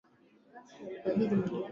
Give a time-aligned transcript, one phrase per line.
[1.03, 1.55] yaya amekuja